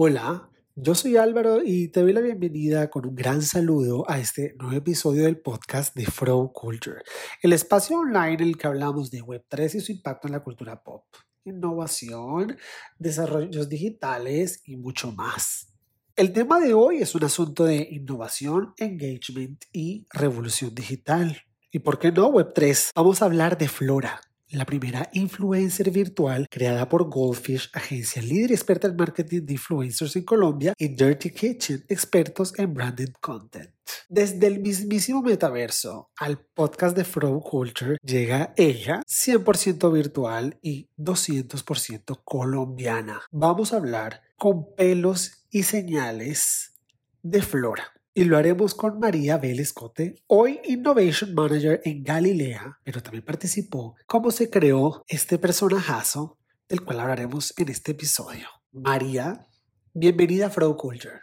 [0.00, 4.54] Hola, yo soy Álvaro y te doy la bienvenida con un gran saludo a este
[4.56, 7.02] nuevo episodio del podcast de Flow Culture,
[7.42, 10.84] el espacio online en el que hablamos de Web3 y su impacto en la cultura
[10.84, 11.02] pop,
[11.42, 12.56] innovación,
[12.96, 15.74] desarrollos digitales y mucho más.
[16.14, 21.42] El tema de hoy es un asunto de innovación, engagement y revolución digital.
[21.72, 22.92] ¿Y por qué no Web3?
[22.94, 24.20] Vamos a hablar de Flora,
[24.56, 30.22] la primera influencer virtual creada por Goldfish, agencia líder experta en marketing de influencers en
[30.22, 33.70] Colombia, y Dirty Kitchen, expertos en branded content.
[34.08, 42.20] Desde el mismísimo metaverso al podcast de Flow Culture llega ella, 100% virtual y 200%
[42.24, 43.22] colombiana.
[43.30, 46.74] Vamos a hablar con pelos y señales
[47.22, 53.00] de Flora y lo haremos con María Vélez Cote, hoy Innovation Manager en Galilea, pero
[53.00, 56.36] también participó cómo se creó este personajazo
[56.68, 58.48] del cual hablaremos en este episodio.
[58.72, 59.46] María,
[59.94, 61.20] bienvenida a Flow Culture.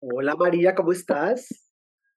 [0.00, 1.70] Hola María, ¿cómo estás?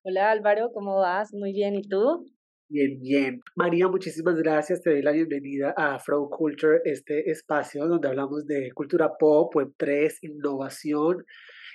[0.03, 1.33] Hola Álvaro, ¿cómo vas?
[1.33, 2.25] Muy bien, ¿y tú?
[2.69, 3.41] Bien, bien.
[3.57, 4.81] María, muchísimas gracias.
[4.81, 10.19] Te doy la bienvenida a Flow Culture, este espacio donde hablamos de cultura pop, Web3,
[10.21, 11.25] innovación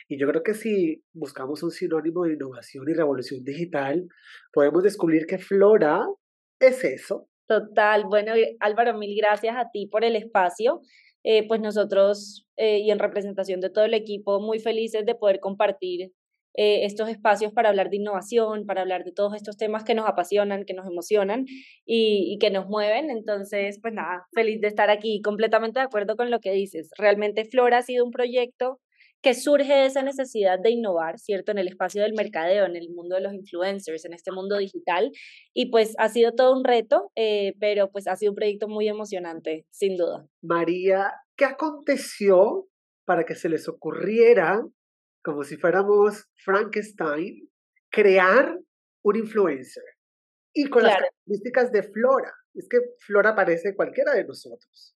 [0.08, 4.06] y yo creo que si buscamos un sinónimo de innovación y revolución digital,
[4.52, 6.06] podemos descubrir que Flora
[6.60, 7.28] es eso.
[7.48, 8.04] Total.
[8.04, 10.80] Bueno, Álvaro, mil gracias a ti por el espacio.
[11.24, 15.40] Eh, pues nosotros eh, y en representación de todo el equipo, muy felices de poder
[15.40, 16.12] compartir
[16.54, 20.08] eh, estos espacios para hablar de innovación, para hablar de todos estos temas que nos
[20.08, 21.44] apasionan, que nos emocionan
[21.84, 23.10] y, y, que nos mueven.
[23.10, 26.90] Entonces, pues nada, feliz de estar aquí, completamente de acuerdo con lo que dices.
[26.96, 28.78] Realmente Flora ha sido un proyecto
[29.26, 31.50] que surge esa necesidad de innovar, ¿cierto?
[31.50, 35.10] En el espacio del mercadeo, en el mundo de los influencers, en este mundo digital.
[35.52, 38.86] Y pues ha sido todo un reto, eh, pero pues ha sido un proyecto muy
[38.86, 40.28] emocionante, sin duda.
[40.42, 42.68] María, ¿qué aconteció
[43.04, 44.64] para que se les ocurriera,
[45.24, 47.50] como si fuéramos Frankenstein,
[47.90, 48.56] crear
[49.02, 49.82] un influencer?
[50.54, 52.32] Y con las características de Flora.
[52.54, 54.94] Es que Flora parece cualquiera de nosotros.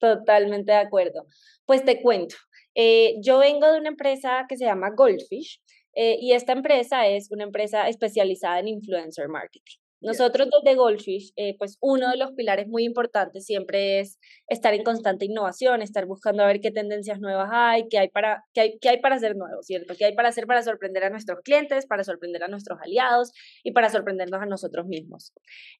[0.00, 1.26] Totalmente de acuerdo.
[1.64, 2.34] Pues te cuento,
[2.80, 5.60] eh, yo vengo de una empresa que se llama Goldfish
[5.94, 9.78] eh, y esta empresa es una empresa especializada en influencer marketing.
[10.00, 14.84] Nosotros desde Goldfish, eh, pues uno de los pilares muy importantes siempre es estar en
[14.84, 18.78] constante innovación, estar buscando a ver qué tendencias nuevas hay, qué hay para, qué hay,
[18.80, 19.94] qué hay para hacer nuevo, ¿cierto?
[19.98, 23.32] ¿Qué hay para hacer para sorprender a nuestros clientes, para sorprender a nuestros aliados
[23.64, 25.32] y para sorprendernos a nosotros mismos?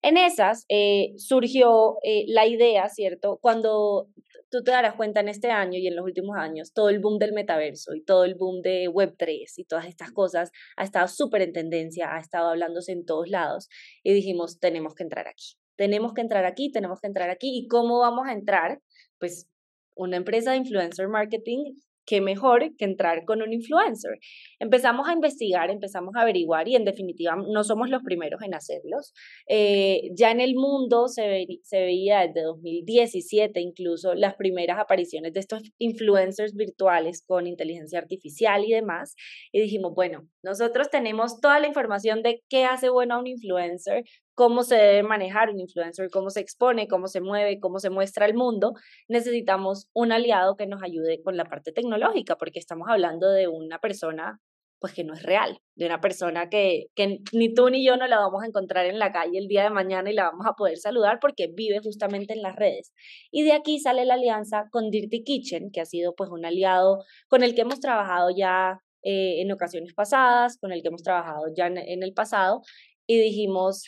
[0.02, 3.38] En esas eh, surgió eh, la idea, ¿cierto?
[3.40, 4.08] Cuando
[4.50, 7.18] tú te darás cuenta en este año y en los últimos años, todo el boom
[7.18, 11.42] del metaverso y todo el boom de Web3 y todas estas cosas ha estado súper
[11.42, 13.68] en tendencia, ha estado hablándose en todos lados
[14.02, 17.58] y dijimos, tenemos que entrar aquí, tenemos que entrar aquí, tenemos que entrar aquí.
[17.58, 18.80] ¿Y cómo vamos a entrar?
[19.18, 19.48] Pues
[19.94, 21.74] una empresa de influencer marketing
[22.08, 24.18] qué mejor que entrar con un influencer.
[24.58, 29.12] Empezamos a investigar, empezamos a averiguar y en definitiva no somos los primeros en hacerlos.
[29.46, 35.40] Eh, ya en el mundo se, se veía desde 2017 incluso las primeras apariciones de
[35.40, 39.14] estos influencers virtuales con inteligencia artificial y demás.
[39.52, 44.04] Y dijimos, bueno, nosotros tenemos toda la información de qué hace bueno a un influencer,
[44.38, 48.24] cómo se debe manejar un influencer, cómo se expone, cómo se mueve, cómo se muestra
[48.24, 48.74] al mundo,
[49.08, 53.80] necesitamos un aliado que nos ayude con la parte tecnológica, porque estamos hablando de una
[53.80, 54.38] persona
[54.78, 58.06] pues que no es real, de una persona que, que ni tú ni yo no
[58.06, 60.52] la vamos a encontrar en la calle el día de mañana y la vamos a
[60.52, 62.92] poder saludar porque vive justamente en las redes.
[63.32, 67.02] Y de aquí sale la alianza con Dirty Kitchen, que ha sido pues un aliado
[67.26, 71.46] con el que hemos trabajado ya eh, en ocasiones pasadas, con el que hemos trabajado
[71.56, 72.60] ya en el pasado,
[73.04, 73.86] y dijimos,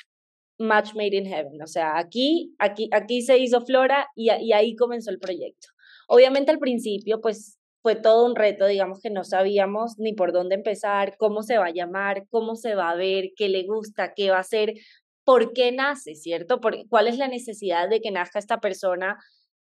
[0.61, 1.61] match made in heaven.
[1.63, 5.69] O sea, aquí, aquí, aquí se hizo Flora y, ahí comenzó el proyecto.
[6.07, 10.55] Obviamente al principio, pues fue todo un reto, digamos que no sabíamos ni por dónde
[10.55, 14.31] empezar, cómo se va a llamar, cómo se va a ver, qué le gusta, qué
[14.31, 14.75] va a hacer,
[15.25, 16.61] por qué nace, ¿cierto?
[16.61, 19.19] Por, ¿Cuál es la necesidad de que nazca esta persona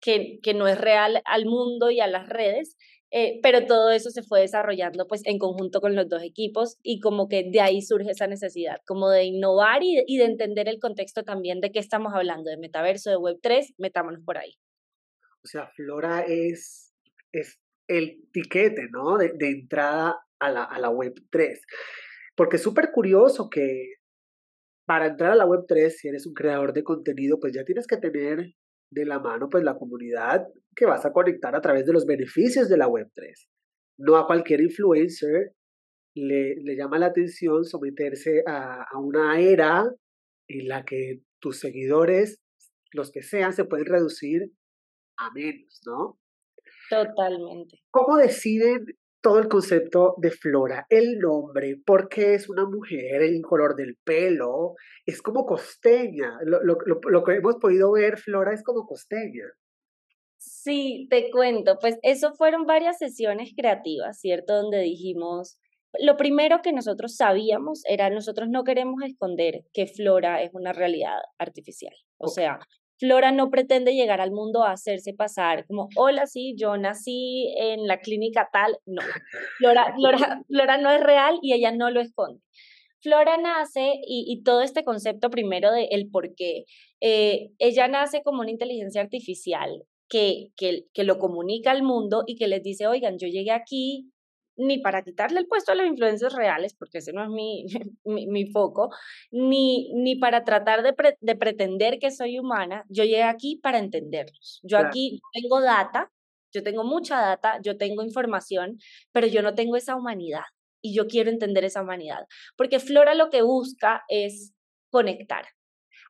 [0.00, 2.76] que no es real al mundo y a las redes?
[3.10, 7.00] Eh, pero todo eso se fue desarrollando pues en conjunto con los dos equipos y
[7.00, 11.22] como que de ahí surge esa necesidad, como de innovar y, de entender el contexto
[11.22, 14.58] también de qué estamos hablando, de metaverso, de Web3, metámonos por ahí.
[15.43, 16.93] O sea, Flora es,
[17.32, 19.16] es el tiquete, ¿no?
[19.16, 21.60] De, de entrada a la, a la Web3.
[22.37, 23.94] Porque es súper curioso que
[24.84, 27.96] para entrar a la Web3, si eres un creador de contenido, pues ya tienes que
[27.96, 28.55] tener
[28.90, 32.69] de la mano pues la comunidad que vas a conectar a través de los beneficios
[32.69, 33.49] de la Web3.
[33.99, 35.52] No a cualquier influencer
[36.14, 39.85] le, le llama la atención someterse a, a una era
[40.49, 42.40] en la que tus seguidores,
[42.93, 44.52] los que sean, se pueden reducir
[45.19, 46.19] a menos, ¿no?
[46.91, 47.81] Totalmente.
[47.91, 48.87] ¿Cómo deciden
[49.20, 54.75] todo el concepto de Flora, el nombre, porque es una mujer, el color del pelo,
[55.05, 56.38] es como costeña.
[56.44, 59.44] Lo, lo, que hemos podido ver, Flora es como costeña.
[60.37, 64.55] Sí, te cuento, pues eso fueron varias sesiones creativas, ¿cierto?
[64.55, 65.59] Donde dijimos,
[66.00, 71.19] lo primero que nosotros sabíamos era, nosotros no queremos esconder que Flora es una realidad
[71.38, 71.94] artificial.
[72.19, 72.61] O sea,
[72.98, 77.86] Flora no pretende llegar al mundo a hacerse pasar como, hola, sí, yo nací en
[77.86, 78.76] la clínica tal.
[78.86, 79.02] No,
[79.58, 82.40] Flora, Flora, Flora no es real y ella no lo esconde.
[83.00, 86.64] Flora nace y, todo este concepto primero de el por qué.
[87.00, 92.34] Eh, ella nace como una inteligencia artificial que, que, que lo comunica al mundo y
[92.34, 94.10] que les dice, oigan, yo llegué aquí
[94.58, 97.64] ni para quitarle el puesto a los influencers reales, porque ese no es mi,
[98.05, 98.90] mi, foco,
[99.31, 104.60] ni, ni para tratar de, de, pretender que soy humana, yo llegué aquí para entenderlos.
[104.62, 106.10] Yo aquí tengo data,
[106.52, 108.78] yo tengo mucha data, yo tengo información,
[109.12, 110.44] pero yo no tengo esa humanidad
[110.82, 112.26] y yo quiero entender esa humanidad,
[112.56, 114.52] porque Flora lo que busca es
[114.90, 115.46] conectar.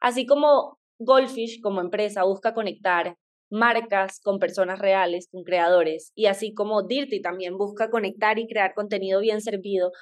[0.00, 3.16] Así como Goldfish como empresa busca conectar
[3.50, 8.74] marcas con personas reales, con creadores, y así como Dirty también busca conectar y crear
[8.74, 9.92] contenido bien servido,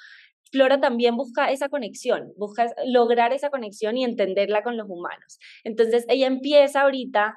[0.52, 5.38] Flora también busca esa conexión, busca lograr esa conexión y entenderla con los humanos.
[5.64, 7.34] Entonces ella empieza ahorita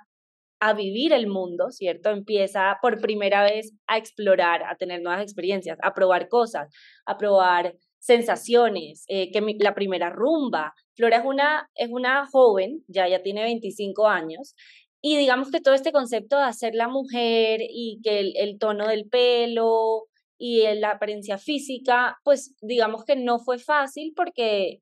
[0.59, 2.09] a vivir el mundo, ¿cierto?
[2.09, 6.69] Empieza por primera vez a explorar, a tener nuevas experiencias, a probar cosas,
[7.06, 10.73] a probar sensaciones, eh, que la primera rumba.
[10.95, 14.56] Flora es una, es una joven, ya, ya tiene 25 años,
[15.01, 19.07] y digamos que todo este concepto de hacer la mujer y que el, tono del
[19.07, 20.07] pelo
[20.37, 24.81] y la apariencia física, pues digamos que no fue fácil porque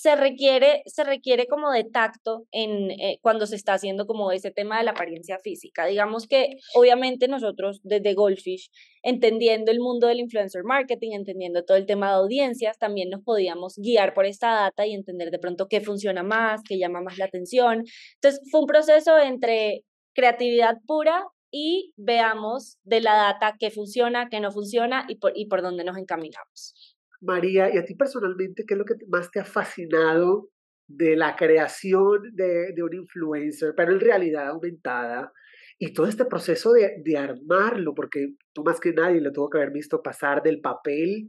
[0.00, 4.50] se requiere, se requiere como de tacto en, eh, cuando se está haciendo como ese
[4.50, 5.84] tema de la apariencia física.
[5.84, 8.70] Digamos que obviamente nosotros desde Goldfish,
[9.02, 13.74] entendiendo el mundo del influencer marketing, entendiendo todo el tema de audiencias, también nos podíamos
[13.76, 17.26] guiar por esta data y entender de pronto qué funciona más, qué llama más la
[17.26, 17.84] atención.
[18.14, 24.40] Entonces fue un proceso entre creatividad pura y veamos de la data qué funciona, qué
[24.40, 26.89] no funciona y por, y por dónde nos encaminamos.
[27.20, 30.48] María, y a ti personalmente, ¿qué es lo que más te ha fascinado
[30.88, 35.32] de la creación de, un influencer, pero en realidad aumentada?
[35.78, 39.58] Y todo este proceso de, de, armarlo, porque tú más que nadie lo tuvo que
[39.58, 41.28] haber visto pasar del papel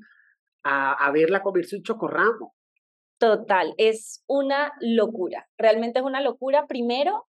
[0.64, 2.54] a, a verla comerse un chocorramo.
[3.18, 6.66] Total, es una locura, realmente es una locura.
[6.68, 7.28] Primero,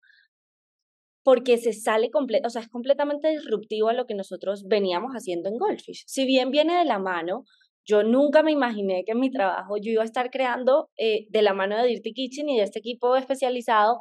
[1.23, 5.49] porque se sale completo, o sea, es completamente disruptivo a lo que nosotros veníamos haciendo
[5.49, 6.03] en Goldfish.
[6.07, 7.45] Si bien viene de la mano
[7.85, 11.41] yo nunca me imaginé que en mi trabajo yo iba a estar creando eh, de
[11.41, 13.99] la mano de Dirty Kitchen y de este equipo especializado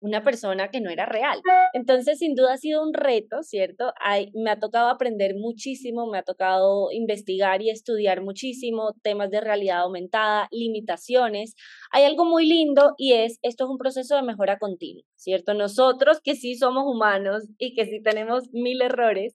[0.00, 1.40] una persona que no era real.
[1.72, 3.92] Entonces, sin duda ha sido un reto, ¿cierto?
[4.34, 9.80] me ha tocado aprender muchísimo, me ha tocado investigar y estudiar muchísimo temas de realidad
[9.80, 11.54] aumentada, limitaciones.
[11.90, 15.54] Hay algo muy lindo y es, esto es un proceso de mejora continua, ¿cierto?
[15.54, 19.34] Nosotros que sí somos humanos y que sí tenemos mil errores,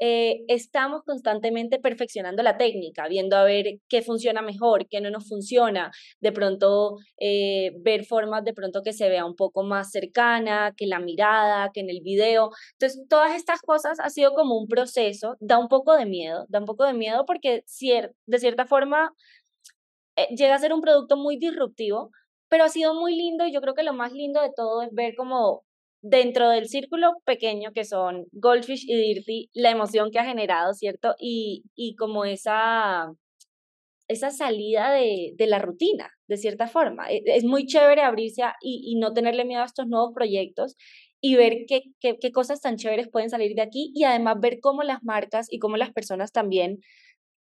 [0.00, 5.28] eh, estamos constantemente perfeccionando la técnica, viendo a ver qué funciona mejor, qué no nos
[5.28, 10.72] funciona, de pronto eh, ver formas de pronto que se vea un poco más cercana,
[10.76, 12.50] que la mirada, que en el video.
[12.72, 16.60] Entonces, todas estas cosas ha sido como un proceso, da un poco de miedo, da
[16.60, 17.64] un poco de miedo porque
[18.26, 19.12] de cierta forma
[20.16, 22.10] eh, llega a ser un producto muy disruptivo,
[22.48, 24.90] pero ha sido muy lindo y yo creo que lo más lindo de todo es
[24.92, 25.64] ver como
[26.02, 31.14] dentro del círculo pequeño que son Goldfish y Dirty, la emoción que ha generado, ¿cierto?
[31.18, 33.12] Y, y como esa,
[34.08, 37.10] esa salida de, de, la rutina, de cierta forma.
[37.10, 40.76] E, es muy chévere abrirse y, y, no tenerle miedo a estos nuevos proyectos
[41.20, 44.60] y ver qué, qué, qué cosas tan chéveres pueden salir de aquí y además ver
[44.60, 46.78] cómo las marcas y cómo las personas también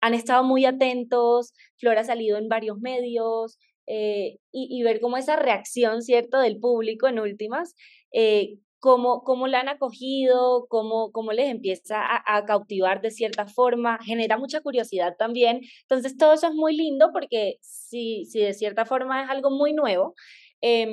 [0.03, 5.35] han estado muy atentos, Flora ha salido en varios medios, eh, y, ver cómo esa
[5.35, 7.75] reacción, ¿cierto?, del público en últimas,
[8.11, 13.97] eh, cómo, cómo la han acogido, cómo, cómo les empieza a, cautivar de cierta forma,
[14.03, 15.61] genera mucha curiosidad también.
[15.83, 19.73] Entonces, todo eso es muy lindo porque si, si de cierta forma es algo muy
[19.73, 20.15] nuevo,
[20.61, 20.91] em,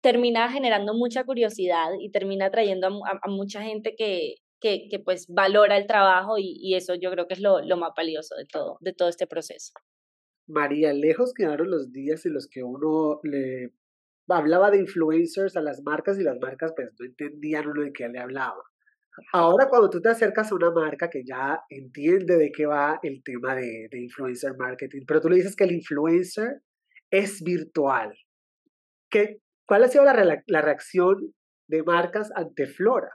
[0.00, 5.76] termina generando mucha curiosidad y termina trayendo a, mucha gente que, que, que, pues valora
[5.76, 8.78] el trabajo y, y, eso yo creo que es lo, lo más valioso de todo,
[8.80, 9.72] de todo este proceso.
[10.46, 13.72] María, lejos quedaron los días en los que uno le
[14.28, 18.08] hablaba de influencers a las marcas y las marcas pues no entendían uno de qué
[18.08, 18.62] le hablaba.
[19.32, 23.22] Ahora cuando tú te acercas a una marca que ya entiende de qué va el
[23.22, 26.60] tema de, de influencer marketing, pero tú le dices que el influencer
[27.10, 28.14] es virtual,
[29.10, 31.34] ¿qué, ¿cuál ha sido la, la reacción
[31.68, 33.10] de marcas ante Flora?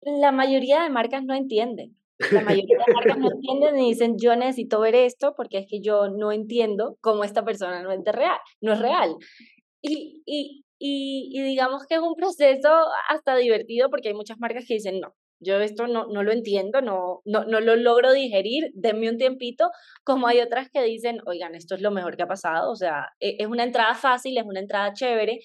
[0.00, 1.96] La mayoría de marcas no entienden.
[2.30, 5.80] La mayoría de marcas no entienden y dicen, yo necesito ver esto porque es que
[5.80, 8.38] yo no entiendo cómo esta persona no es real.
[8.60, 9.16] No es real.
[9.82, 12.70] Y, y, y, y digamos que es un proceso
[13.08, 16.80] hasta divertido porque hay muchas marcas que dicen, no, yo esto no, no lo entiendo,
[16.80, 19.70] no, no, no lo logro digerir, denme un tiempito,
[20.02, 23.08] como hay otras que dicen, oigan, esto es lo mejor que ha pasado, o sea,
[23.20, 25.40] e, es una entrada fácil, es una entrada chévere,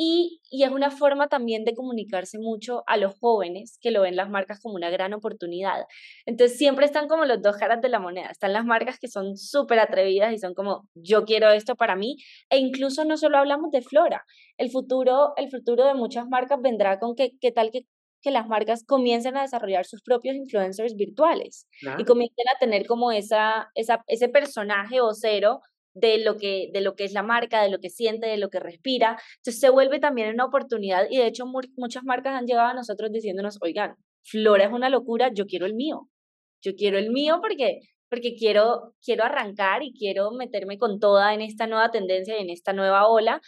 [0.00, 4.14] y, y, es una forma también de comunicarse mucho a los jóvenes que lo ven
[4.14, 5.86] las marcas como una gran oportunidad.
[6.24, 8.28] Entonces siempre están como los dos caras de la moneda.
[8.30, 12.16] Están las marcas que son súper atrevidas y son como, yo quiero esto para mí.
[12.48, 14.24] E incluso no solo hablamos de Flora.
[14.56, 17.86] El futuro, el futuro de muchas marcas vendrá con que, qué tal que
[18.20, 23.12] que las marcas comiencen a desarrollar sus propios influencers virtuales y comiencen a tener como
[23.12, 25.60] esa, esa, ese personaje vocero
[26.00, 28.50] de lo, que, de lo que es la marca, de lo que siente, de lo
[28.50, 29.18] que respira.
[29.38, 33.10] Entonces se vuelve también una oportunidad y de hecho muchas marcas han llegado a nosotros
[33.12, 36.08] diciéndonos, oigan, Flora es una locura, yo quiero el mío.
[36.62, 41.40] Yo quiero el mío porque, porque quiero, quiero arrancar y quiero meterme con toda en
[41.40, 43.40] esta nueva tendencia y en esta nueva ola.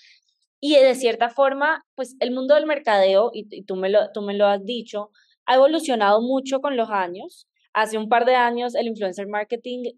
[0.60, 4.34] Y de cierta forma, pues el mundo del mercadeo, y, tú, me lo, tú me
[4.34, 5.10] lo has dicho,
[5.46, 7.46] ha evolucionado mucho con los años.
[7.72, 9.92] Hace un par de años el influencer marketing,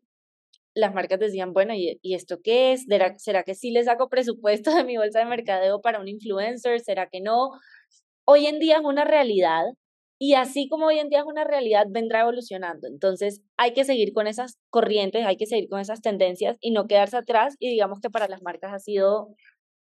[0.74, 2.84] las marcas decían, bueno, ¿y, y esto qué es?
[2.88, 6.80] ¿Será, ¿Será que sí le saco presupuesto de mi bolsa de mercadeo para un influencer?
[6.80, 7.50] ¿Será que no?
[8.24, 9.64] Hoy en día es una realidad
[10.18, 12.86] y así como hoy en día es una realidad, vendrá evolucionando.
[12.86, 16.86] Entonces hay que seguir con esas corrientes, hay que seguir con esas tendencias y no
[16.86, 17.56] quedarse atrás.
[17.58, 19.34] Y digamos que para las marcas ha sido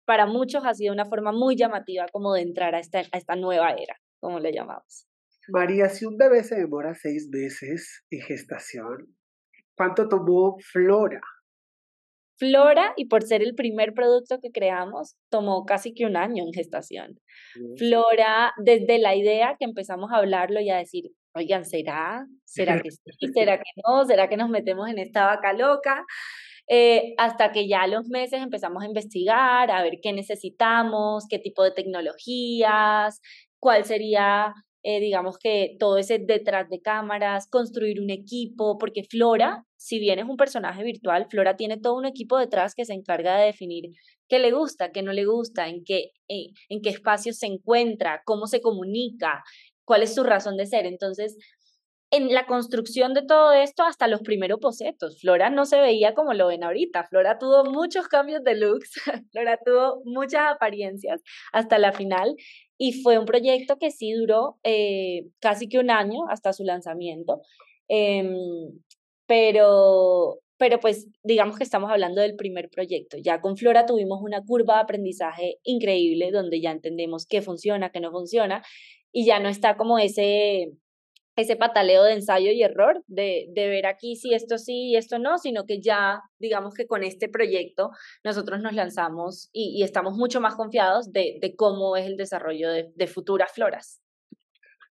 [0.06, 3.36] para muchos ha sido una forma muy llamativa como de entrar a esta, a esta
[3.36, 5.06] nueva era, como le llamamos.
[5.50, 9.17] María, si un bebé se demora seis meses en gestación,
[9.78, 11.22] ¿cuánto tomó Flora?
[12.38, 16.54] Flora, y por ser el primer producto que creamos, tomó casi que un año en
[16.54, 17.20] gestación.
[17.78, 22.28] Flora, desde la idea que empezamos a hablarlo y a decir, oigan, ¿será?
[22.46, 23.02] ¿Será que sí?
[23.34, 24.06] ¿Será que no?
[24.06, 26.06] ¿Será que nos metemos en esta vaca loca?
[26.70, 31.40] Eh, hasta que ya a los meses empezamos a investigar, a ver qué necesitamos, qué
[31.40, 33.22] tipo de tecnologías,
[33.60, 34.54] cuál sería,
[34.90, 40.18] eh, digamos que todo ese detrás de cámaras, construir un equipo, porque Flora, si bien
[40.18, 43.92] es un personaje virtual, Flora tiene todo un equipo detrás que se encarga de definir
[44.30, 48.22] qué le gusta, qué no le gusta, en qué, en, en qué espacios se encuentra,
[48.24, 49.44] cómo se comunica,
[49.84, 50.86] cuál es su razón de ser.
[50.86, 51.36] Entonces,
[52.10, 55.20] en la construcción de todo esto hasta los primeros bocetos.
[55.20, 57.06] Flora no se veía como lo ven ahorita.
[57.06, 58.94] Flora tuvo muchos cambios de looks,
[59.32, 61.22] Flora tuvo muchas apariencias
[61.52, 62.36] hasta la final
[62.78, 67.42] y fue un proyecto que sí duró eh, casi que un año hasta su lanzamiento.
[67.90, 68.36] Em,
[69.26, 73.18] pero, pero pues digamos que estamos hablando del primer proyecto.
[73.22, 78.00] Ya con Flora tuvimos una curva de aprendizaje increíble donde ya entendemos qué funciona, qué
[78.00, 78.64] no funciona
[79.12, 80.72] y ya no está como ese
[81.38, 85.38] ese pataleo de ensayo y error, de, ver aquí si esto sí y esto no,
[85.38, 87.92] sino que ya, digamos que con este proyecto
[88.24, 92.92] nosotros nos lanzamos y, estamos mucho más confiados de, de, cómo es el desarrollo de,
[92.96, 94.02] de futuras floras.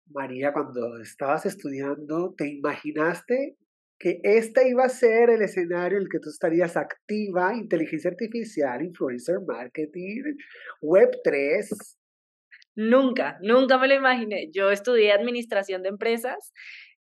[0.05, 3.57] María, cuando estabas estudiando, ¿te imaginaste
[3.97, 8.83] que este iba a ser el escenario en el que tú estarías activa, inteligencia artificial,
[8.83, 10.35] influencer marketing,
[10.81, 11.97] web 3,
[12.75, 14.49] Nunca, nunca me lo imaginé.
[14.51, 16.53] Yo estudié administración de empresas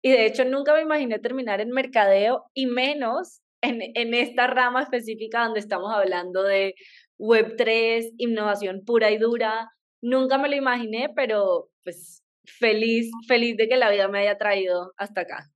[0.02, 4.84] y de hecho nunca me imaginé terminar en mercadeo y menos en, en esta rama
[4.84, 6.76] específica donde estamos hablando de
[7.20, 9.72] Web3, innovación pura y dura.
[10.02, 14.94] Nunca me lo imaginé, pero pues feliz, feliz de que la vida me haya traído
[14.98, 15.50] hasta acá.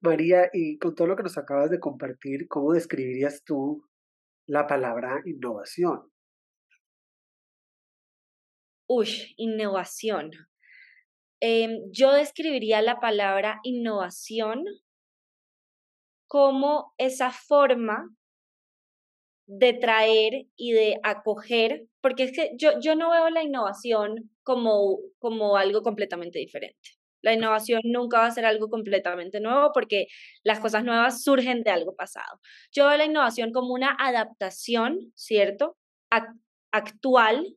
[0.00, 3.86] María, y con todo lo que nos acabas de compartir, ¿cómo describirías tú
[4.46, 6.11] la palabra innovación?
[8.94, 10.32] Uy, innovación.
[11.40, 14.64] Em, yo describiría la palabra innovación
[16.26, 18.10] como esa forma
[19.46, 24.98] de traer y de acoger, porque es que yo, yo no veo la innovación como,
[25.18, 26.90] como algo completamente diferente.
[27.22, 30.08] La innovación nunca va a ser algo completamente nuevo porque
[30.44, 32.40] las cosas nuevas surgen de algo pasado.
[32.72, 35.78] Yo veo la innovación como una adaptación, ¿cierto?
[36.72, 37.56] actual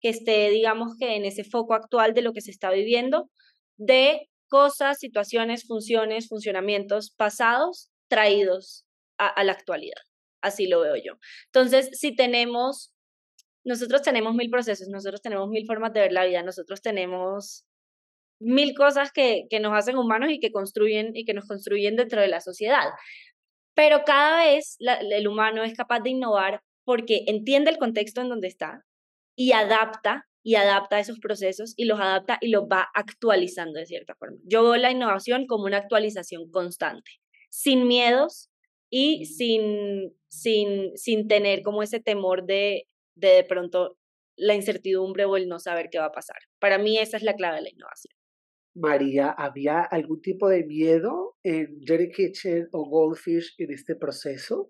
[0.00, 3.30] que esté, digamos que en ese foco actual de lo que se está viviendo,
[3.76, 8.84] de cosas, situaciones, funciones, funcionamientos pasados traídos
[9.18, 10.00] a, la actualidad.
[10.42, 11.18] Así lo veo yo.
[11.46, 12.92] Entonces, si tenemos,
[13.64, 17.66] nosotros tenemos mil procesos, nosotros tenemos mil formas de ver la vida, nosotros tenemos
[18.40, 22.20] mil cosas que, que nos hacen humanos y que construyen y que nos construyen dentro
[22.20, 22.88] de la sociedad.
[23.74, 28.48] Pero cada vez el humano es capaz de innovar porque entiende el contexto en donde
[28.48, 28.84] está,
[29.40, 34.14] y adapta y adapta esos procesos y los adapta y los va actualizando de cierta
[34.14, 34.36] forma.
[34.44, 37.10] Yo veo la innovación como una actualización constante,
[37.48, 38.50] sin miedos
[38.90, 43.96] y sin, sin, sin tener como ese temor de, de de pronto
[44.36, 46.36] la incertidumbre o el no saber qué va a pasar.
[46.58, 48.12] Para mí esa es la clave de la innovación.
[48.74, 54.68] María, ¿había algún tipo de miedo en Jerry Kitchen o Goldfish en este proceso?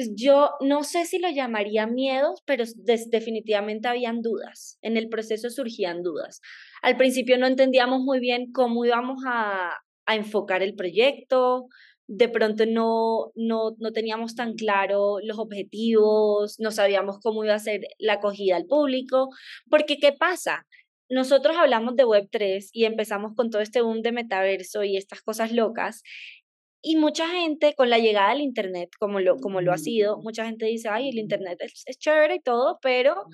[0.00, 2.64] Pues yo no sé si lo llamaría miedos, pero
[3.10, 4.78] definitivamente habían dudas.
[4.80, 6.40] En el proceso surgían dudas.
[6.80, 9.72] Al principio no entendíamos muy bien cómo íbamos a,
[10.06, 11.66] a enfocar el proyecto,
[12.06, 17.58] de pronto no, no, no teníamos tan claro los objetivos, no sabíamos cómo iba a
[17.58, 19.28] ser la acogida al público,
[19.68, 20.66] porque ¿qué pasa?
[21.10, 25.52] Nosotros hablamos de Web3 y empezamos con todo este boom de metaverso y estas cosas
[25.52, 26.02] locas.
[26.82, 30.46] Y mucha gente, con la llegada del Internet, como lo, como lo ha sido, mucha
[30.46, 33.26] gente dice, ay, el Internet es, es chévere y todo, pero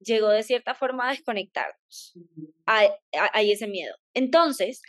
[0.00, 2.14] llegó de cierta forma a desconectarnos.
[2.66, 2.88] Hay,
[3.32, 3.94] hay ese miedo.
[4.14, 4.80] Entonces,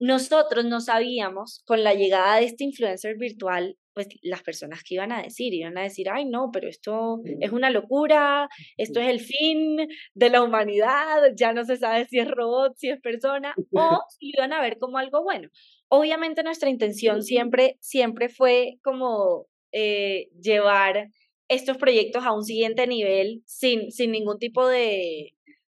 [0.00, 5.12] nosotros no sabíamos con la llegada de este influencer virtual, pues las personas que iban
[5.12, 9.20] a decir, iban a decir, ay no, pero esto es una locura, esto es el
[9.20, 14.00] fin de la humanidad, ya no se sabe si es robot, si es persona, o
[14.10, 15.48] si iban a ver como algo bueno.
[15.88, 21.08] Obviamente nuestra intención siempre, siempre fue como eh, llevar
[21.48, 25.34] estos proyectos a un siguiente nivel sin, sin ningún tipo de,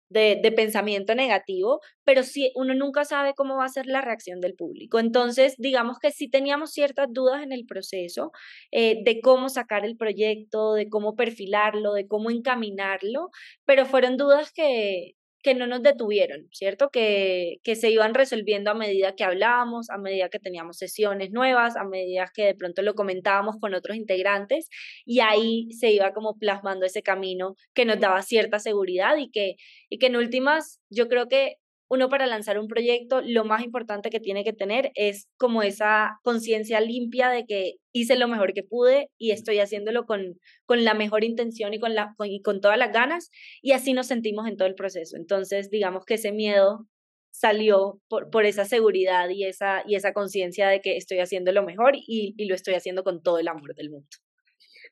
[0.08, 4.54] de, pensamiento negativo, pero sí, uno nunca sabe cómo va a ser la reacción del
[4.54, 4.98] público.
[4.98, 8.32] Entonces, digamos que sí teníamos ciertas dudas en el proceso
[8.70, 13.30] eh, de cómo sacar el proyecto, de cómo perfilarlo, de cómo encaminarlo,
[13.64, 15.15] pero fueron dudas que,
[15.46, 16.90] que no nos detuvieron, ¿cierto?
[16.90, 21.76] Que, que se iban resolviendo a medida que hablábamos, a medida que teníamos sesiones nuevas,
[21.76, 24.68] a medida que de pronto lo comentábamos con otros integrantes
[25.04, 29.54] y ahí se iba como plasmando ese camino que nos daba cierta seguridad y que,
[29.88, 34.10] y que en últimas yo creo que uno para lanzar un proyecto, lo más importante
[34.10, 38.62] que tiene que tener es como esa conciencia limpia de que hice lo mejor que
[38.62, 42.60] pude y estoy haciéndolo con, con la mejor intención y con, la, con, y con
[42.60, 43.30] todas las ganas
[43.62, 45.16] y así nos sentimos en todo el proceso.
[45.16, 46.86] Entonces, digamos que ese miedo
[47.30, 51.62] salió por, por esa seguridad y esa, y esa conciencia de que estoy haciendo lo
[51.62, 54.08] mejor y, y, lo estoy haciendo con todo el amor del mundo.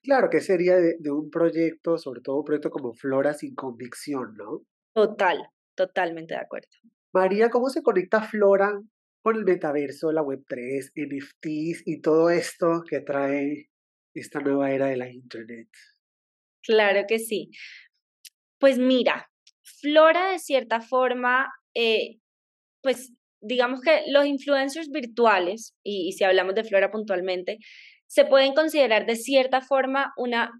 [0.02, 4.34] Claro, que sería de, de un proyecto, sobre todo un proyecto como Flora sin convicción,
[4.36, 4.60] ¿no?
[4.92, 6.68] Total, Totalmente de acuerdo.
[7.12, 8.80] María, ¿cómo se conecta Flora
[9.22, 13.70] con el metaverso, la Web3, NFTs y todo esto que trae
[14.14, 15.68] esta nueva era de la Internet?
[16.62, 17.50] Claro que sí.
[18.58, 19.30] Pues mira,
[19.80, 22.18] Flora de cierta forma, eh,
[22.82, 27.58] pues digamos que los influencers virtuales, y, y si hablamos de Flora puntualmente,
[28.06, 30.50] se pueden considerar de cierta forma una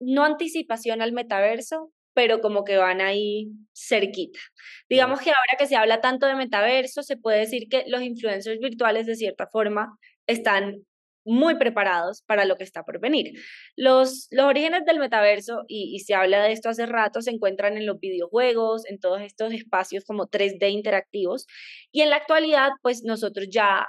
[0.00, 4.40] no anticipación al metaverso, pero como que van ahí cerquita.
[4.88, 8.58] Digamos que ahora que se habla tanto de metaverso, se puede decir que los influencers
[8.58, 10.86] virtuales de cierta forma están
[11.26, 13.32] muy preparados para lo que está por venir.
[13.76, 17.76] Los, los orígenes del metaverso, y, y se habla de esto hace rato, se encuentran
[17.76, 21.46] en los videojuegos, en todos estos espacios como 3D interactivos,
[21.92, 23.86] y en la actualidad, pues nosotros ya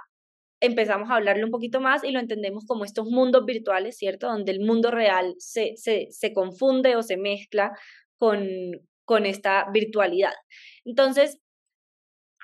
[0.60, 4.28] empezamos a hablarle un poquito más y lo entendemos como estos mundos virtuales, ¿cierto?
[4.28, 7.72] Donde el mundo real se, se, se confunde o se mezcla
[8.18, 8.48] con,
[9.06, 10.34] con esta virtualidad.
[10.86, 11.40] Entonces,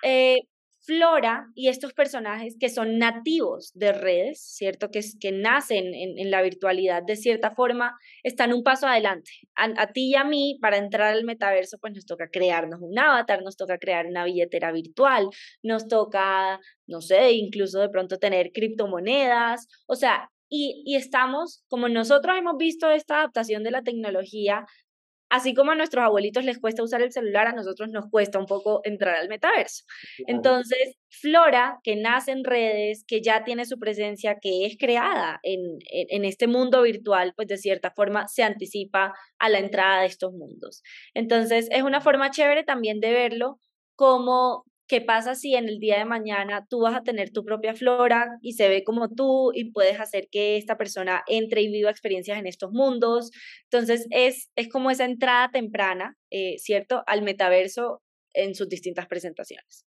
[0.04, 0.42] eh,
[0.86, 4.90] Flora y estos personajes que son nativos de redes, ¿cierto?
[4.92, 9.32] Que, que nacen en, la virtualidad de cierta forma, están un paso adelante.
[9.56, 13.00] A, a, ti y a mí, para entrar al metaverso, pues nos toca crearnos un
[13.00, 15.30] avatar, nos toca crear una billetera virtual,
[15.62, 21.88] nos toca, no sé, incluso de pronto tener criptomonedas, o sea, y, y estamos, como
[21.88, 24.66] nosotros hemos visto esta adaptación de la tecnología
[25.34, 28.46] así como a nuestros abuelitos les cuesta usar el celular, a nosotros nos cuesta un
[28.46, 29.84] poco entrar al metaverso.
[30.28, 35.80] Entonces, Flora, que nace en redes, que ya tiene su presencia, que es creada en,
[35.90, 40.34] en, este mundo virtual, pues de cierta forma se anticipa a la entrada de estos
[40.34, 40.84] mundos.
[41.16, 43.60] Entonces, es una forma chévere también de verlo
[43.96, 47.74] como ¿Qué pasa si en el día de mañana tú vas a tener tu propia
[47.74, 51.90] flora y se ve como tú y puedes hacer que esta persona entre y viva
[51.90, 53.32] experiencias en estos mundos?
[53.72, 58.02] Entonces es, es como esa entrada temprana, eh, ¿cierto?, al metaverso
[58.34, 59.86] en sus distintas presentaciones.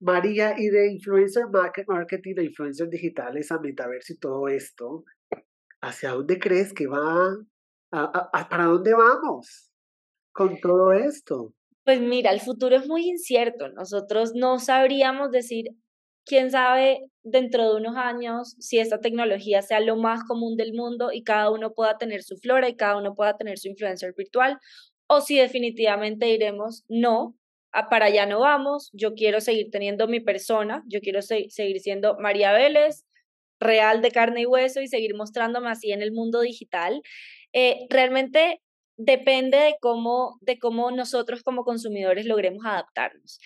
[0.00, 5.04] María, y de influencer marketing, de influencers digitales a metaverso y todo esto,
[5.80, 7.34] ¿hacia dónde crees que va?
[7.92, 9.70] ¿A, a, para dónde vamos
[10.32, 11.54] con todo esto?
[11.84, 13.68] Pues mira, el futuro es muy incierto.
[13.68, 15.66] Nosotros no sabríamos decir,
[16.24, 21.12] quién sabe dentro de unos años si esta tecnología sea lo más común del mundo
[21.12, 24.58] y cada uno pueda tener su flora y cada uno pueda tener su influencer virtual
[25.06, 27.36] o si definitivamente diremos, no,
[27.90, 32.52] para allá no vamos, yo quiero seguir teniendo mi persona, yo quiero seguir siendo María
[32.52, 33.04] Vélez,
[33.60, 37.02] real de carne y hueso y seguir mostrándome así en el mundo digital.
[37.52, 38.60] Eh, realmente
[38.96, 43.38] depende de cómo, de cómo nosotros como consumidores logremos adaptarnos.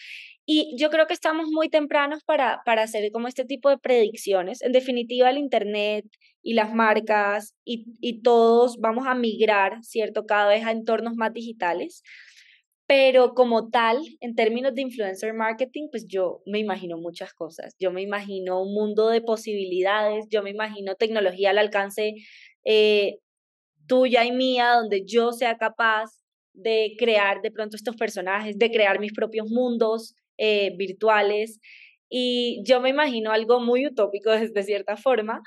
[0.51, 4.63] Y yo creo que estamos muy tempranos para, para hacer como este tipo de predicciones.
[4.63, 6.07] En definitiva, el Internet
[6.43, 10.25] y las marcas y, y todos vamos a migrar, ¿cierto?
[10.25, 12.03] Cada vez a entornos más digitales.
[12.87, 17.75] Pero como tal, en términos de influencer marketing, pues yo me imagino muchas cosas.
[17.79, 22.15] Yo me imagino un mundo de posibilidades, yo me imagino tecnología al alcance
[22.65, 23.19] eh,
[23.89, 26.11] tuya y mía, donde yo sea capaz
[26.53, 31.61] de crear de pronto estos personajes, de crear mis propios mundos eh, virtuales.
[32.09, 35.43] Y yo me imagino algo muy utópico de cierta forma,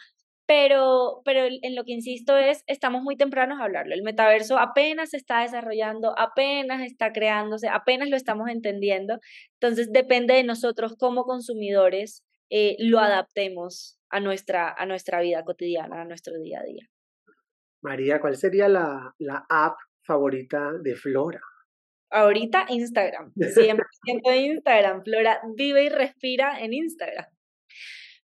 [0.46, 3.94] pero, pero en lo que insisto es, estamos muy tempranos a hablarlo.
[3.94, 9.20] El metaverso apenas se está desarrollando, apenas está creándose, apenas lo estamos entendiendo.
[9.54, 16.02] Entonces depende de nosotros como consumidores eh, lo adaptemos a nuestra, a nuestra vida cotidiana,
[16.02, 16.90] a nuestro día a día.
[17.82, 21.41] María, ¿cuál sería la, la app favorita de Flora?
[22.12, 23.82] Ahorita Instagram, 100%
[24.36, 25.04] Instagram.
[25.04, 27.26] Flora vive y respira en Instagram.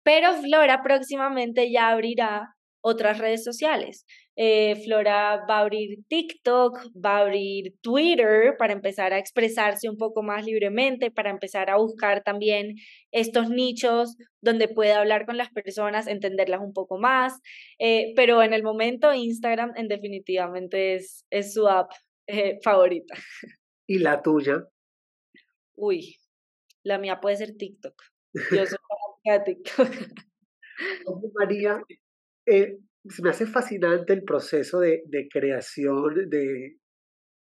[0.03, 4.05] Pero Flora próximamente ya abrirá otras redes sociales.
[4.35, 9.97] Eh, Flora va a abrir TikTok, va a abrir Twitter para empezar a expresarse un
[9.97, 12.75] poco más libremente, para empezar a buscar también
[13.11, 17.39] estos nichos donde pueda hablar con las personas, entenderlas un poco más.
[17.79, 21.91] Eh, pero en el momento Instagram en definitivamente es, es su app
[22.27, 23.15] eh, favorita.
[23.87, 24.67] ¿Y la tuya?
[25.75, 26.17] Uy,
[26.83, 27.95] la mía puede ser TikTok.
[28.51, 28.77] Yo soy
[31.33, 31.81] María,
[32.45, 32.77] eh,
[33.10, 36.77] se me hace fascinante el proceso de, de creación de,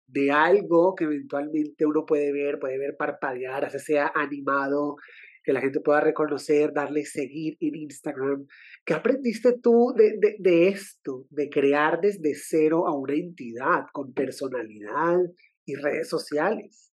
[0.06, 4.96] de algo que eventualmente uno puede ver, puede ver parpadear, así sea animado,
[5.44, 8.46] que la gente pueda reconocer, darle seguir en Instagram.
[8.84, 14.12] ¿Qué aprendiste tú de, de, de, esto, de crear desde cero a una entidad con
[14.12, 15.18] personalidad
[15.64, 16.92] y redes sociales?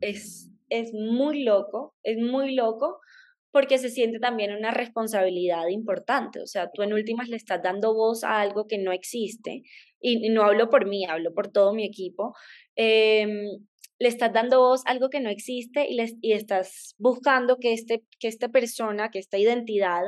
[0.00, 3.00] Es, es muy loco, es muy loco,
[3.50, 6.40] porque se siente también una responsabilidad importante.
[6.40, 9.62] O sea, tú en últimas le estás dando voz a algo que no existe,
[10.00, 12.34] y, no hablo por mí, hablo por todo mi equipo.
[12.76, 13.48] Em,
[13.98, 18.04] le estás dando voz a algo que no existe y, y estás buscando que, este,
[18.20, 20.02] que esta persona, que esta identidad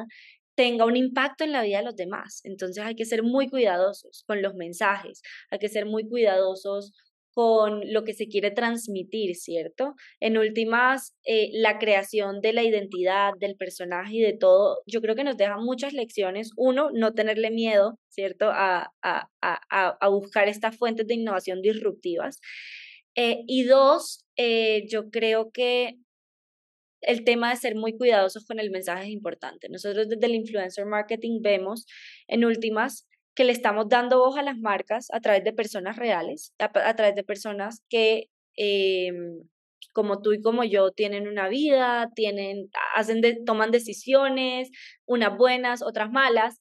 [0.55, 2.40] tenga un impacto en la vida de los demás.
[2.44, 6.92] Entonces hay que ser muy cuidadosos con los mensajes, hay que ser muy cuidadosos
[7.38, 9.94] con lo que se quiere transmitir, ¿cierto?
[10.18, 15.14] En últimas, eh, la creación de la identidad, del personaje y de todo, yo creo
[15.14, 16.51] que nos deja muchas lecciones.
[16.57, 18.51] Uno, no tenerle miedo, ¿cierto?
[18.51, 22.40] A, a, a, a buscar estas fuentes de innovación disruptivas.
[23.14, 25.94] Eh, y dos, eh, yo creo que
[27.03, 29.68] el tema de ser muy cuidadosos con el mensaje es importante.
[29.68, 31.87] Nosotros desde el influencer marketing vemos,
[32.27, 33.08] en últimas,
[33.38, 37.14] que le estamos dando voz a las marcas a través de personas reales, a, través
[37.14, 39.44] de personas que, em,
[39.92, 44.70] como tú y como yo, tienen una vida, tienen, hacen toman decisiones,
[45.07, 46.59] unas buenas, otras malas.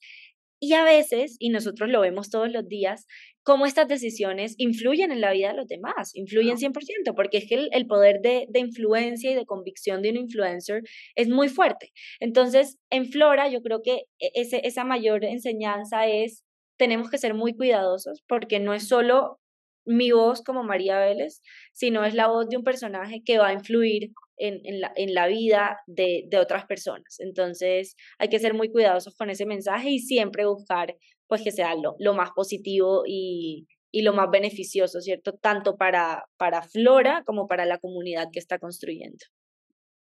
[0.59, 3.07] Y a veces, y nosotros lo vemos todos los días,
[3.41, 7.55] cómo estas decisiones influyen en la vida de los demás, influyen 100%, porque es que
[7.55, 10.83] el, el poder de, de, influencia y de convicción de un influencer
[11.15, 11.91] es muy fuerte.
[12.19, 16.43] Entonces, en Flora, yo creo que e, ese, esa mayor enseñanza es
[16.77, 19.39] tenemos que ser muy cuidadosos porque no es solo
[19.87, 23.53] mi voz como María Vélez, sino es la voz de un personaje que va a
[23.53, 27.19] influir en, en, la, en la, vida de, de, otras personas.
[27.19, 30.95] Entonces hay que ser muy cuidadosos con ese mensaje y siempre buscar
[31.27, 35.33] pues que sea lo, lo más positivo y, y, lo más beneficioso, ¿cierto?
[35.41, 39.17] Tanto para, para Flora como para la comunidad que está construyendo.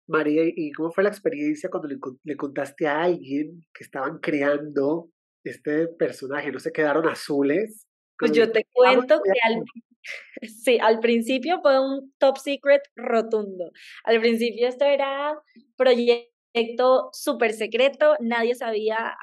[0.07, 5.09] María, ¿y cómo fue la experiencia cuando le, le contaste a alguien que estaban creando
[5.49, 7.85] este personaje, ¿no se quedaron azules?
[8.17, 9.63] Pues yo te cuento que al,
[10.63, 13.71] sí, al principio fue un top secret rotundo.
[14.03, 15.33] Al principio esto era
[15.77, 19.15] proyecto súper secreto, nadie sabía,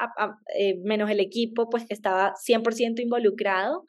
[0.59, 3.85] eh, menos el equipo, pues que estaba 100% involucrado.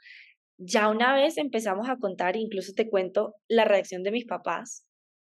[0.58, 4.87] Ya una vez empezamos a contar, incluso te cuento la reacción de mis papás,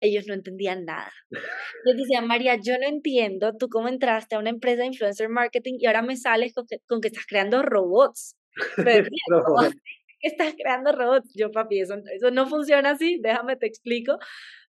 [0.02, 1.10] ellos no entendían nada.
[1.30, 5.76] Yo decía, María, yo no entiendo, tú cómo entraste a una empresa de influencer marketing
[5.78, 8.36] y ahora me sales con que, con que estás creando robots.
[8.76, 9.08] Pero,
[10.20, 11.32] estás creando robots?
[11.34, 14.18] Yo, papi, eso, eso no funciona así, déjame te explico.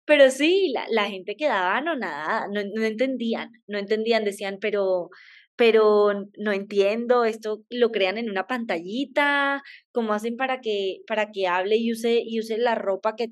[0.06, 5.10] Pero sí, la, la gente quedaba no nada, no, no entendían, no entendían, decían, pero
[5.56, 11.48] pero no entiendo, esto lo crean en una pantallita, ¿cómo hacen para que, para que
[11.48, 13.28] hable y use, y use la ropa que,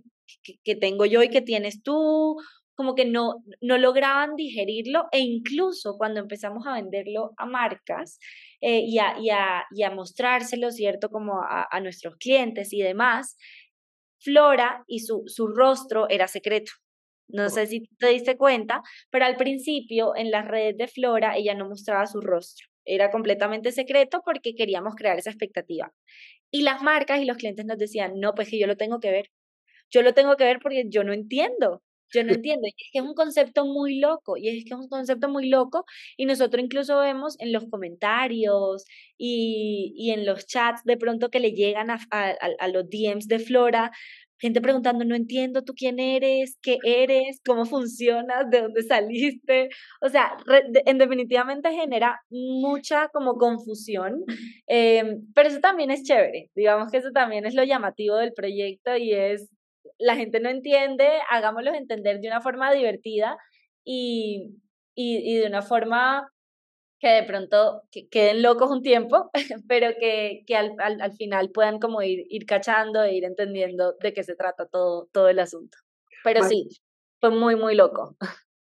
[0.63, 2.37] que, tengo yo y que tienes tú?
[2.75, 8.19] Como que no, no lograban digerirlo e incluso cuando empezamos a venderlo a marcas
[8.61, 11.09] eh, y, a, y, a, y, a, mostrárselo, ¿cierto?
[11.09, 13.37] Como a, a nuestros clientes y demás,
[14.19, 16.71] Flora y su, su rostro era secreto.
[17.27, 21.55] No sé si te diste cuenta, pero al principio en las redes de Flora ella
[21.55, 22.67] no mostraba su rostro.
[22.85, 25.93] Era completamente secreto porque queríamos crear esa expectativa.
[26.51, 29.11] Y las marcas y los clientes nos decían, no, pues que yo lo tengo que
[29.11, 29.29] ver.
[29.91, 31.81] Yo lo tengo que ver porque yo no entiendo.
[32.13, 32.67] Yo no entiendo.
[32.67, 34.37] es que es un concepto muy loco.
[34.37, 35.85] Y es que es un concepto muy loco.
[36.17, 38.85] Y nosotros incluso vemos en los comentarios
[39.17, 43.27] y, y en los chats de pronto que le llegan a, a, a los DMs
[43.27, 43.91] de Flora
[44.41, 49.69] gente preguntando, no entiendo tú quién eres, qué eres, cómo funcionas, de dónde saliste.
[50.01, 50.35] O sea,
[50.85, 54.23] en definitivamente genera mucha como confusión,
[54.67, 56.49] em, pero eso también es chévere.
[56.55, 59.47] Digamos que eso también es lo llamativo del proyecto y es,
[59.97, 63.37] la gente no entiende, hagámoslo entender de una forma divertida
[63.83, 64.55] y,
[64.95, 66.31] y, y de una forma
[67.01, 69.31] que de pronto queden locos un tiempo,
[69.67, 74.13] pero que, que al, al, final puedan como ir, ir cachando e ir entendiendo de
[74.13, 75.77] qué se trata todo, todo el asunto.
[76.23, 76.69] Pero sí,
[77.19, 78.15] fue muy, muy loco.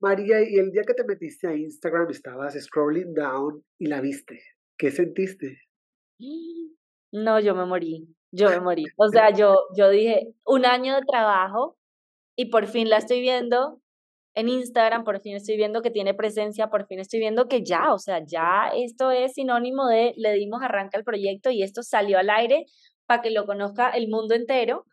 [0.01, 4.41] María, y el día que te metiste a Instagram estabas scrolling down y la viste.
[4.77, 5.59] ¿Qué sentiste?
[7.11, 8.85] No, yo me morí, yo me morí.
[8.97, 11.77] O sea, yo, yo dije, un año de trabajo
[12.37, 13.81] y por fin la estoy viendo
[14.35, 17.93] en Instagram, por fin estoy viendo que tiene presencia, por fin estoy viendo que ya,
[17.93, 22.19] o sea, ya esto es sinónimo de le dimos arranca al proyecto y esto salió
[22.19, 22.67] al aire
[23.07, 24.87] para que lo conozca el mundo entero.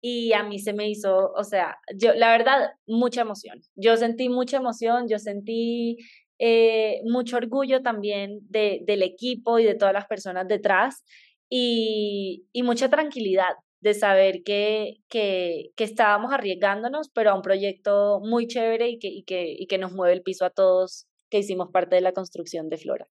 [0.00, 3.60] Y a mí se me hizo, o sea, yo, la verdad, mucha emoción.
[3.74, 5.96] Yo sentí mucha emoción, yo sentí
[6.38, 11.02] eh, mucho orgullo también de, del equipo y de todas las personas detrás
[11.48, 18.20] y, y mucha tranquilidad, de saber que, que, que, estábamos arriesgándonos, pero a un proyecto
[18.20, 21.38] muy chévere y que, y, que, y que nos mueve el piso a todos que
[21.38, 23.06] hicimos parte de la construcción de Flora.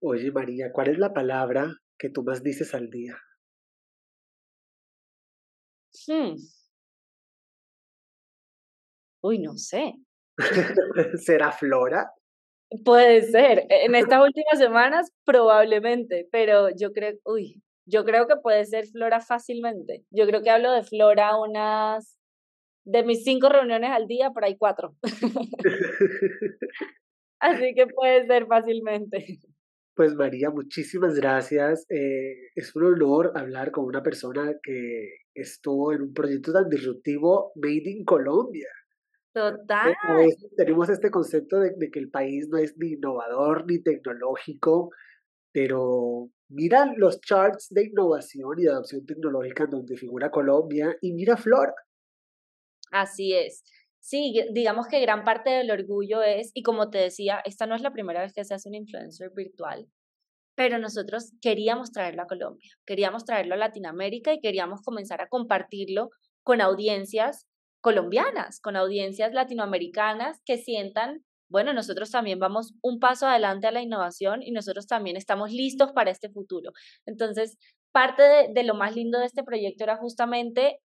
[0.00, 3.16] Oye, María, ¿cuál es la palabra que tú más dices al día?
[6.06, 6.36] Hmm.
[9.20, 9.94] Uy, no sé.
[11.16, 12.10] ¿Será Flora?
[12.84, 13.66] Puede ser.
[13.68, 19.20] En estas últimas semanas, probablemente, pero yo creo, uy, yo creo que puede ser Flora
[19.20, 20.04] fácilmente.
[20.10, 22.16] Yo creo que hablo de Flora unas,
[22.84, 24.94] de mis cinco reuniones al día, por ahí cuatro.
[27.40, 29.38] Así que puede ser fácilmente.
[29.94, 31.84] Pues María, muchísimas gracias.
[31.90, 37.52] Eh, es un honor hablar con una persona que estuvo en un proyecto tan disruptivo
[37.56, 38.68] Made in Colombia.
[39.32, 39.94] Total.
[40.56, 44.90] tenemos este concepto de, de, que el país no es ni innovador ni tecnológico,
[45.52, 51.38] pero Mira los charts de innovación y de adopción tecnológica donde figura Colombia y mira
[51.38, 51.72] Flora.
[52.90, 53.64] Así es.
[54.00, 57.80] Sí, digamos que gran parte del orgullo es, y como te decía, esta no es
[57.80, 59.88] la primera vez que se hace un influencer virtual,
[60.54, 66.10] pero nosotros queríamos traerlo a Colombia, queríamos traerlo a Latinoamérica y queríamos comenzar a compartirlo
[66.42, 67.46] con audiencias
[67.82, 73.82] colombianas, con audiencias latinoamericanas que sientan bueno, nosotros también vamos un paso adelante a la
[73.82, 76.72] innovación y nosotros también estamos listos para este futuro.
[77.04, 77.58] Entonces,
[77.92, 78.22] parte
[78.54, 80.78] de, lo más lindo de este proyecto era justamente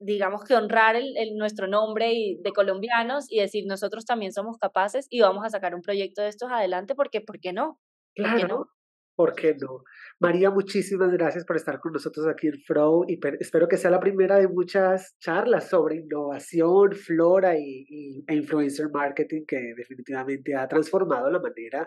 [0.00, 5.06] digamos que honrar el, nuestro nombre y, de colombianos y decir nosotros también somos capaces
[5.10, 7.78] y vamos a sacar un proyecto de estos adelante porque ¿por qué no?
[8.16, 8.66] ¿Por qué no?
[9.14, 9.84] ¿Por qué no?
[10.20, 14.00] María, muchísimas gracias por estar con nosotros aquí en Flow y espero que sea la
[14.00, 21.30] primera de muchas charlas sobre innovación, flora y, e influencer marketing que definitivamente ha transformado
[21.30, 21.86] la manera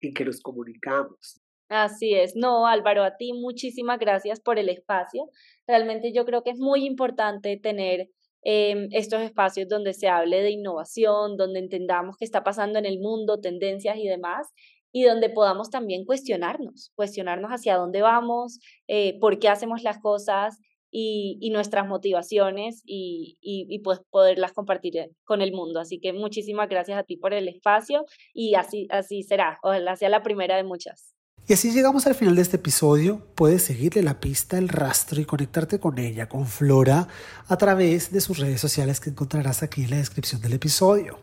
[0.00, 1.42] en que nos comunicamos.
[1.68, 2.36] Así es.
[2.36, 5.28] No, Álvaro, a ti muchísimas gracias por el espacio.
[5.66, 8.08] Realmente yo creo que es muy importante tener
[8.42, 12.98] em, estos espacios donde se hable de innovación, donde entendamos qué está pasando en el
[12.98, 14.48] mundo, tendencias y demás,
[14.92, 20.58] y donde podamos también cuestionarnos, cuestionarnos hacia dónde vamos, eh, por qué hacemos las cosas
[20.90, 25.80] y, y nuestras motivaciones y, y, y, pues poderlas compartir eh, con el mundo.
[25.80, 30.10] Así que muchísimas gracias a ti por el espacio y así, así será, ojalá sea
[30.10, 31.14] la primera de muchas.
[31.48, 33.26] Y así llegamos al final de este episodio.
[33.34, 37.08] Puedes seguirle la pista, el rastro y conectarte con ella, con Flora,
[37.48, 41.18] a través de sus redes sociales que encontrarás aquí en la descripción del episodio.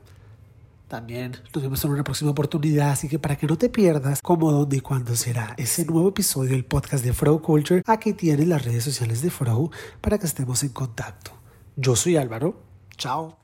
[0.89, 4.51] También nos vemos en una próxima oportunidad, así que para que no te pierdas cómo,
[4.51, 8.65] dónde y cuándo será ese nuevo episodio del podcast de Frow Culture, aquí tienes las
[8.65, 9.69] redes sociales de Frow
[10.01, 11.31] para que estemos en contacto.
[11.75, 12.63] Yo soy Álvaro.
[12.97, 13.39] Chao.